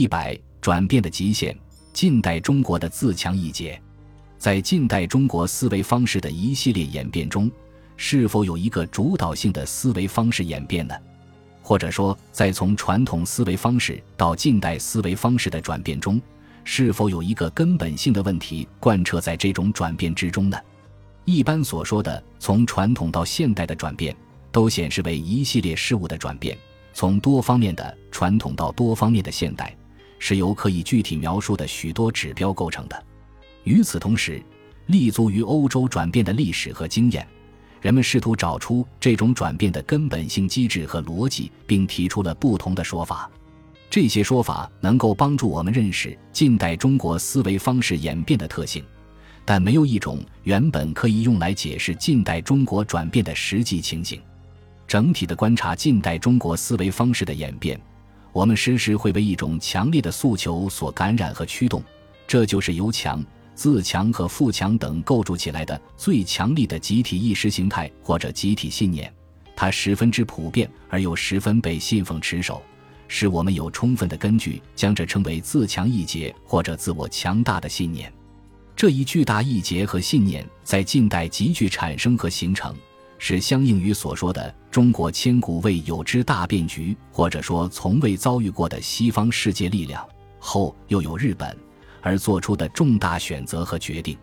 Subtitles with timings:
[0.00, 1.54] 一百转变的极限，
[1.92, 3.78] 近代中国的自强一节，
[4.38, 7.50] 在近代中国思维方式的一系列演变中，
[7.98, 10.94] 是否有一个主导性的思维方式演变呢？
[11.60, 16.18] 或者说，在从传统思维方式到近代思维方式的转变中，
[16.64, 20.56] 是否有一个根本性的问题贯彻在这种转变之中呢？
[21.26, 24.16] 一般所说的从传统到现代的转变，
[24.50, 26.56] 都显示为一系列事物的转变。
[26.94, 29.76] 从多方面的传统到多方面的现代，
[30.20, 33.04] 是由可以具体描述的许多指标构成的。
[33.64, 34.40] 与此同时，
[34.86, 37.26] 立足于欧洲转变的历史和经验。
[37.80, 43.28] 人们试图找出这种转变的根本性机制和逻辑，并提出了不同的说法。
[43.88, 48.84] 这些说法能够帮助我们认识近代中国思维方式演变的特性，
[49.44, 54.20] 但没有一种原本可以用来解释近代中国转变的实际情形。
[54.86, 57.80] 整体的观察近代中国思维方式的演变，
[58.32, 61.82] 我们时时会被一种强烈的诉求所感染和驱动，
[62.26, 63.24] 这就是由强。
[63.54, 69.12] 自强和富强等构筑起来的最强力的集体意识形态或者集体信念，
[69.54, 72.62] 它十分之普遍而又十分被信奉持守，
[73.06, 78.10] 使我们有充分的根据将这称为自强一节或者自我强大的信念。
[78.74, 82.74] 这一巨大一节和信念在近代急剧产生和形成，
[83.20, 90.04] 是相应于所说的中国千古未有之大变局，或者说从未遭遇过的西方世界力量。
[90.40, 91.56] 后，又有日本。
[92.02, 94.16] 而做出的重大选择和决定，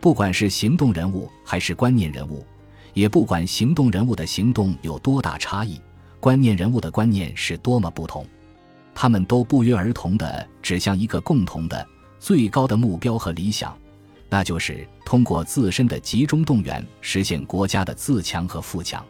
[0.00, 2.46] 不管是行动人物还是观念人物，
[2.94, 5.80] 也不管行动人物的行动有多大差异，
[6.20, 8.24] 观念人物的观念是多么不同，
[8.94, 11.84] 他们都不约而同地指向一个共同的
[12.20, 13.76] 最高的目标和理想，
[14.28, 19.04] 那就是通过自身的集中动员实现国家的自强和富强。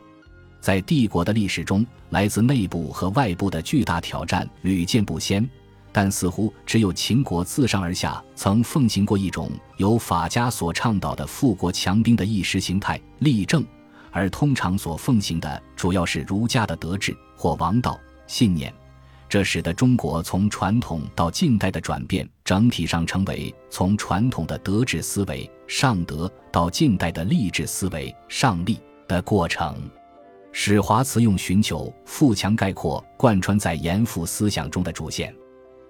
[0.60, 5.48] 在帝国的历史中，来自内部和外部的巨大挑战屡见不鲜。
[5.90, 13.64] 但似乎只有秦国自上而下曾奉行过一种由法家所倡导的富国强兵的意识形态——立政，
[14.12, 18.72] 而通常所奉行的主要是儒家的德治或王道信念。
[19.28, 29.76] 这使得中国从传统到近代的转变，整体上成为从传统的德治思维上德到近代的励志思维上立的过程。
[30.50, 35.32] 史华慈用寻求富强概括贯穿在严复思想中的主线。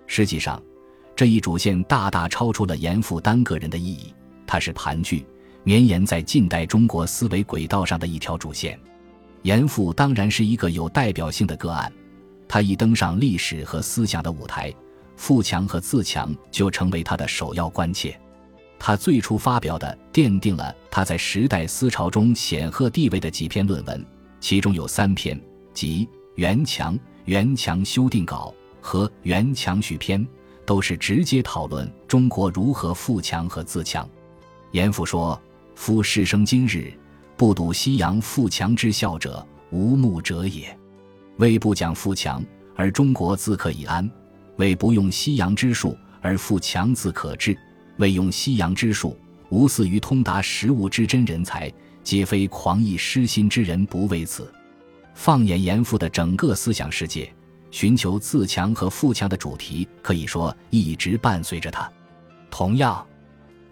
[0.06, 0.60] 实际上，
[1.14, 4.12] 这一主线大大超出了严复单个人的意义，
[4.46, 5.24] 它是盘踞
[5.62, 8.78] 绵延在近代中国思维轨道上的一条主线。
[9.42, 11.90] 严复当然是一个有代表性的个案，
[12.48, 14.74] 他一登上历史和思想的舞台，
[15.16, 18.18] 富强和自强就成为他的首要关切。
[18.78, 24.04] 他最初发表的奠定了他在时代思潮中显赫地位的几篇论文，
[24.40, 25.38] 其中有三篇，
[25.74, 26.06] 即
[26.36, 26.94] 《袁强》
[27.26, 28.54] 《袁强修订稿》。
[28.80, 30.24] 和《袁强序篇》
[30.64, 34.08] 都是直接讨论中国如何富强和自强。
[34.70, 35.38] 严复说
[35.74, 36.90] ：“夫世生今日，
[37.36, 40.74] 不睹西洋富强之效者，无目者也。
[41.38, 42.44] 为不讲富强，
[42.76, 44.08] 而中国自可以安；
[44.56, 47.54] 为不用西洋之术，而富强自可治；
[47.96, 49.16] 为用西洋之术，
[49.48, 51.72] 无似于通达实物之真人才，
[52.02, 54.52] 皆非狂意失心之人不为此。”
[55.14, 57.32] 放眼严复的整个思想世界。
[57.70, 61.86] 寻求自强和富强的主题，可以说一直伴随着他。
[62.50, 63.06] 同样，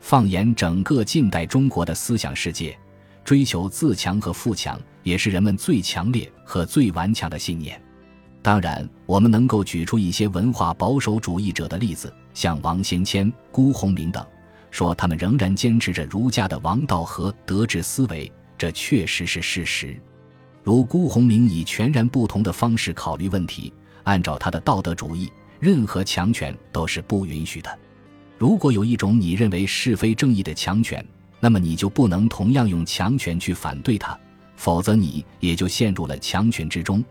[0.00, 2.78] 放眼整个近代中国的思想世界，
[3.24, 7.80] 追求自强和富强也是人们最强烈和最顽强的信念。
[8.42, 14.26] 当然，我们能够举出一些文化保守主义者的例子，像王先谦、辜鸿铭等，
[14.72, 19.96] 说他们仍然坚持着儒家的王道和德治思维，这确实是事实。
[20.64, 23.72] 如辜鸿铭以全然不同的方式考虑问题。
[24.02, 25.30] 按照他的道德主义，
[25.60, 27.78] 任何强权都是不允许的。
[28.38, 31.04] 如果有一种你认为是非正义的强权，
[31.38, 34.18] 那么你就不能同样用强权去反对它，
[34.56, 37.04] 否则你也就陷入了强权之中。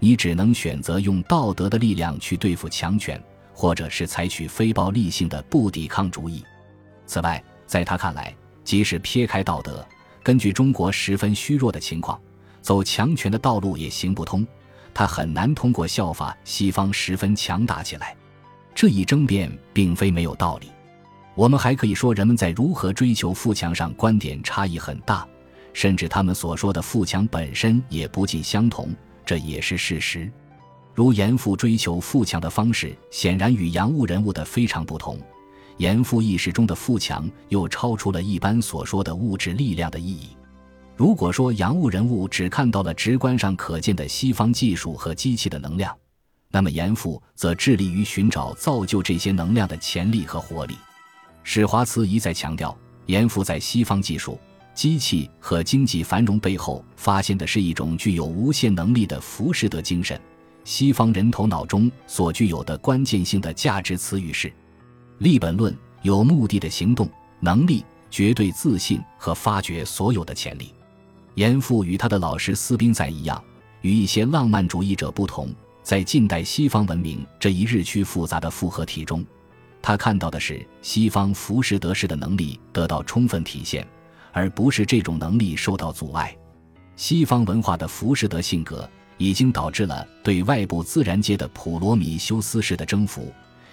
[0.00, 3.20] 你只能选择用道德的力量去对付强权，
[3.52, 6.44] 或者是采取非暴力性的不抵抗主义。
[7.04, 9.84] 此外，在他看来，即使撇开道德，
[10.22, 12.20] 根据中国十分虚弱的情况，
[12.62, 14.46] 走强权的道路也行不通。
[14.94, 18.16] 他很难通过效法西方十分强大起来，
[18.74, 20.68] 这一争辩并非没有道理。
[21.34, 25.26] 我们还可以说，人们在如何追求富强上观点差异很大，
[25.78, 28.92] 甚至他们所说的富强本身也不尽相同，
[29.24, 30.28] 这也是事实。
[30.92, 35.20] 如严复追求富强的方式，显然与洋务人物的非常不同。
[35.76, 40.30] 严复意识中的富强，又超出了一般所说的物质力量的意义。
[40.96, 45.96] 如果说洋务人物只看到了直观上可见的西方技术和机器的能量，
[46.50, 50.74] 那么严复则致力于寻找造就这些能量的潜力和活力。
[51.44, 52.76] 史华慈一再强调，
[53.06, 54.36] 严复在西方技术、
[54.78, 60.16] 机器和经济繁荣背后发现的是一种具有无限能力的浮士德精神。
[60.62, 64.52] 西方人头脑中所具有的关键性的价值词语是
[65.18, 67.10] 利本论、有目的的行动
[67.40, 70.72] 能力、绝对自信和发掘所有的潜力。
[71.34, 73.42] 严复与他的老师斯宾塞一样，
[73.80, 75.52] 与一些浪漫主义者不同，
[75.82, 79.26] 在近代西方文明这一日趋复杂的复合体中，
[79.82, 83.84] 他看到的是西方浮士德式的能力得到充分体现，
[84.38, 86.36] 而不是这种能力受到阻碍。
[86.94, 88.88] 西方文化的浮士德性格。
[89.20, 93.32] 已经导致了对外部自然界的普罗米修斯式的征服，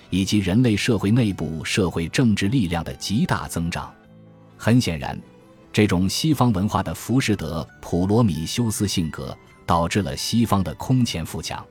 [0.09, 3.93] 以及人类社会内部社会政治力量的极大增长。
[4.57, 5.15] 很显然，
[5.71, 11.63] 这种西方文化的浮士德普罗米修斯性格导致了西方的空前富强。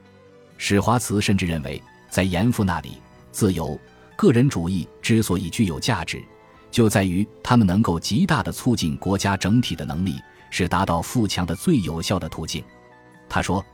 [0.57, 2.99] 史华慈甚至认为，在严复那里，
[3.33, 3.77] 自由、
[4.15, 6.23] 个人主义之所以具有价值，
[6.75, 12.65] 就在于他们能够极大的促进国家整体的能力，是达到富强的最有效的途径。
[13.29, 13.65] 他说：“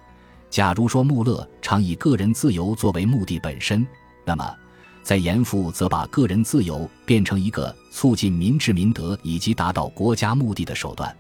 [0.51, 3.87] 假如说穆勒常以个人自由作为目的本身，
[4.23, 4.55] 那么
[5.03, 11.17] 在严复则把个人自由变成一个促进民智民德以及达到国家目的的手段。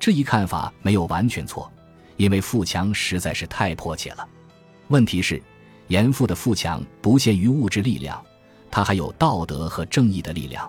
[0.00, 1.70] 这一看法没有完全错，
[2.16, 4.28] 因为富强实在是太迫切了。
[4.88, 5.40] 问题是，
[5.86, 8.20] 严复的富强不限于物质力量，
[8.72, 10.68] 他还有道德和正义的力量。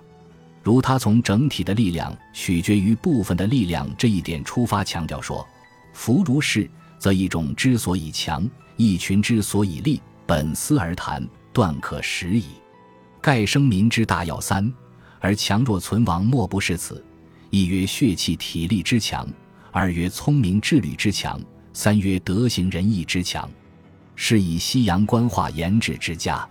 [0.64, 5.46] 如他从整体的力量取决于部分的力量这一点出发，强调说
[5.94, 6.68] ：‘福如是。’”
[7.04, 11.22] 则一种之所以强，一群之所以立，本思而谈，
[11.52, 12.46] 断可实矣。
[13.20, 14.74] 盖生民之大要三，
[15.20, 17.04] 而强弱存亡莫不是此。
[17.50, 19.28] 一曰血气体力之强，
[19.70, 21.38] 二曰聪明智虑之强，
[21.74, 23.50] 三曰德行仁义之强。
[24.16, 26.48] 是以西洋官话言治之家，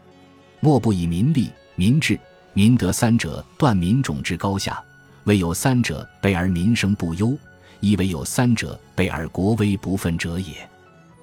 [0.61, 2.21] 莫不以民力、民智、
[2.55, 4.83] 民德三者断民种之高下，
[5.25, 7.37] 唯有三者备而民生不忧。
[7.81, 10.55] 亦为有三者备而国威不愤者也。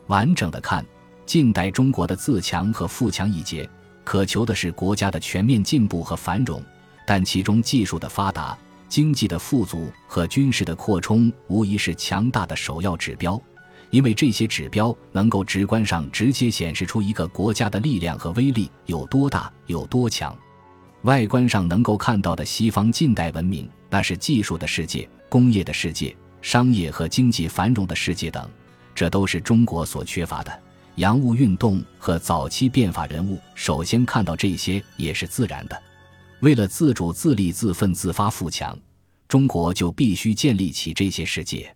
[0.07, 0.85] 完整的看，
[1.25, 3.69] 近代中国的自强和富强一节，
[4.03, 6.61] 渴求的是国家的全面进步和繁荣，
[7.07, 8.57] 但其中技术的发达、
[8.89, 13.41] 经济的富足和军事的扩充，无疑是强大的首要指标，
[13.89, 20.35] 因为这些指标能够直观上直接显示出一个国家的力量和威力有多大、有多强。
[21.04, 26.16] 外观上能够看到的西方近代文明，那是技术的世界、工业的世界。
[26.42, 28.50] 商业和经济繁荣的世界等，
[28.96, 30.63] 这都是中国所缺乏的。
[30.96, 35.81] 洋务运动和早期变法人物首先看到这些也是自然的。
[36.40, 38.78] 为了自主自立、自奋自发、富强，
[39.28, 41.74] 中国就必须建立起这些世界。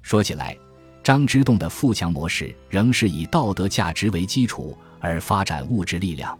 [0.00, 0.56] 说起来，
[1.02, 6.38] 张之洞的富强模式仍是以道德价值为基础而发展物质力量。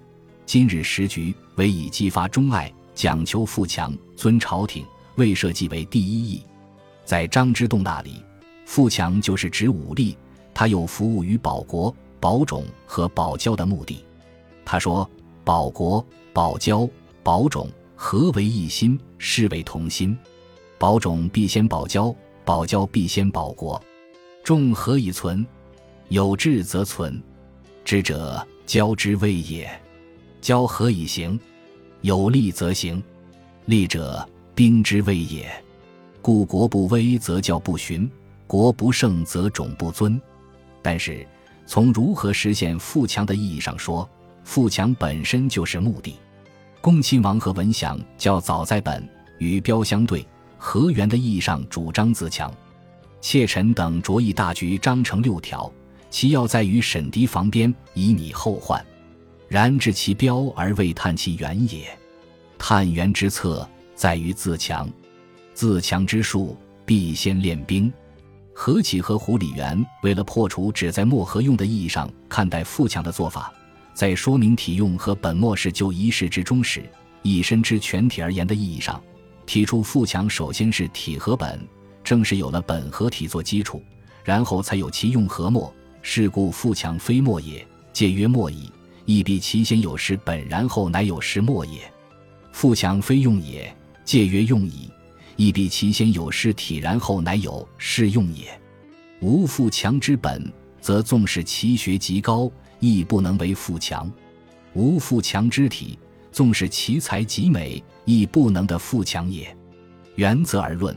[0.48, 4.82] 今日时局为以激发忠爱、讲求富强、尊朝廷、
[5.16, 6.42] 为社稷为第一义。
[7.04, 8.24] 在张之洞那里，
[8.64, 10.16] 富强就是指武力，
[10.54, 14.02] 他有服务于保国、保种和保交的目的。
[14.64, 15.06] 他说
[15.44, 16.02] ：“保国、
[16.32, 16.88] 保交、
[17.22, 20.16] 保种合为一心，是为同心。
[20.78, 22.14] 保种必先保交，
[22.46, 23.78] 保交必先保国。
[24.42, 25.46] 众何以存？
[26.08, 27.22] 有志则存。
[27.84, 29.70] 智者交之谓也。
[30.40, 31.38] 交何以行？
[32.02, 33.02] 有利则行。
[33.66, 35.50] 利者兵之谓也。”
[36.20, 38.10] 故国不威则教不循，
[38.46, 40.20] 国不盛则种不尊。
[40.82, 41.26] 但是，
[41.64, 44.06] 从如何实现富强的意义上说，
[44.44, 46.16] 富强本身就是目的。
[46.80, 49.08] 恭亲王和文祥较早在本
[49.38, 50.26] 与标相对、
[50.58, 52.52] 和源的意义上主张自强。
[53.20, 55.70] 谢臣等着意大局章程六条，
[56.10, 58.84] 其要在于审敌防边，以弭后患。
[59.48, 61.88] 然治其标而未探其源也。
[62.58, 64.88] 探源之策在于自强。
[65.54, 67.92] 自强之术，必先练兵。
[68.52, 73.52] 何启和胡李元为了破除只在漠河用的意义上看待富强的做法，
[73.94, 76.82] 在说明体用和本末是就一事之中时，
[77.22, 79.00] 以身之全体而言的意义上，
[79.46, 81.60] 提出富强首先是体和本，
[82.02, 83.82] 正是有了本和体做基础，
[84.24, 85.72] 然后才有其用和末。
[86.02, 88.70] 是故富强非末也，戒曰末矣。
[89.08, 91.80] 亦必其先有时本，然后乃有时末也。
[92.52, 93.74] 富强非用也，
[94.04, 94.90] 戒曰用矣。
[95.36, 98.60] 亦必其先有失体，然后乃有适用也。
[99.20, 104.06] 无富强之本，则纵使其学极高，亦不能为富强；
[104.74, 105.98] 无富强之体，
[106.30, 109.56] 纵使其才极美，亦不能的富强也。
[110.16, 110.94] 原则而论，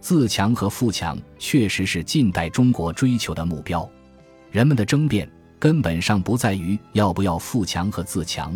[0.00, 3.88] 自强和富强确实是近代中国追求的目标。
[4.50, 5.26] 人们的争辩
[5.64, 8.54] 根本上不在于要不要富强和自强，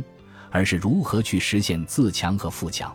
[0.51, 2.95] 而是如何去实现自强和富强。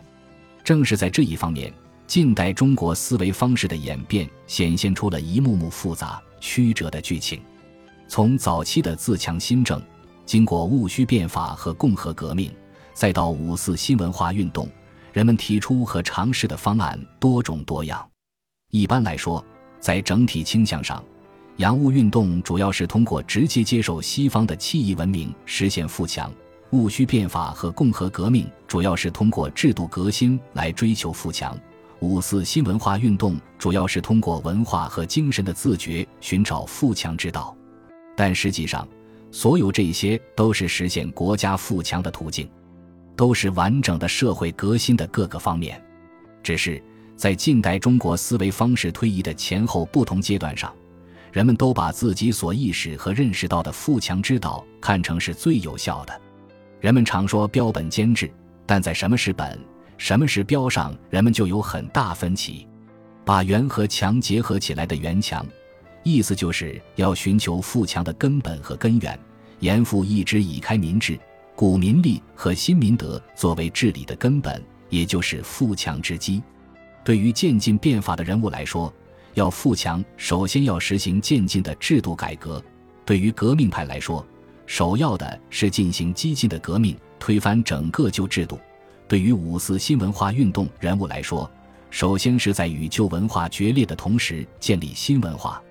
[0.62, 1.74] 正是在这一方面，
[2.06, 7.42] 近代中国思维方式的演变显现出了一幕幕复杂曲折的剧情。
[8.06, 9.82] 从早期的自强新政，
[10.24, 12.54] 经过戊戌变法和共和革命，
[12.92, 14.70] 再到五四新文化运动，
[15.12, 18.08] 人们提出和尝试的方案多种多样。
[18.70, 19.44] 一般来说，
[19.80, 21.04] 在整体倾向上，
[21.58, 26.28] 洋务运动主要是通过直接接受西方的器艺文明实现富强；
[26.70, 31.56] 戊戌变法和共和革命主要是通过制度革新来追求富强；
[32.00, 37.56] 五四新文化运动主要是通过文化和精神的自觉寻找富强之道。
[38.16, 38.86] 但实际上，
[39.30, 42.50] 所有这些都是实现国家富强的途径，
[43.14, 45.80] 都是完整的社会革新的各个方面。
[46.42, 46.82] 只是
[47.16, 50.74] 在近代中国思维方式推移的前后不同阶段上，
[51.34, 56.20] 人们都把自己所意识和认识到的富强之道看成是最有效的。
[56.80, 58.30] 人们常说标本兼治，
[58.64, 59.58] 但在什么是本、
[59.98, 62.68] 什么是标上，人们就有很大分歧。
[63.24, 65.44] 把圆和强结合起来的圆强。
[66.04, 69.18] 意思就是要寻求富强的根本和根源，
[69.58, 71.18] 严复一直以开民智、
[71.56, 76.40] 古民力和新民德作为治理的根本，也就是富强之基。
[77.02, 78.94] 对于渐进变法的人物来说，
[79.34, 82.62] 要富强，首先要实行渐进的制度改革；
[83.04, 84.24] 对于革命派来说，
[84.66, 88.56] 首要的是进行激进的革命，推翻整个旧制度；
[89.08, 91.50] 对于五四新文化运动人物来说，
[91.90, 95.62] 首先是在与旧文化决裂的同时建立新文化。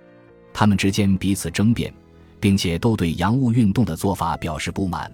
[0.53, 1.93] 他们之间彼此争辩，
[2.39, 5.11] 并且都对洋务运动的做法表示不满。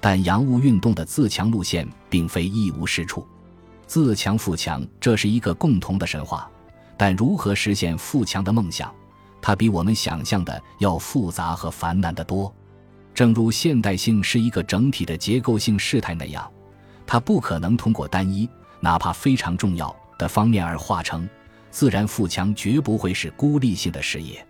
[0.00, 3.26] 但洋务运动的自强路线并非一无是处，
[3.86, 6.48] 自强富强这是一个共同的神话。
[6.96, 8.94] 但如何实现富强的梦想，
[9.40, 12.54] 它比我们想象的要复杂和繁难得多。
[13.14, 16.50] 正如现代性是一个整体的结构性事态那样，
[17.06, 18.48] 它不可能通过单一
[18.80, 21.28] 哪怕非常重要的方面而化成。
[21.70, 24.46] 自然富强绝不会是孤立性的事业。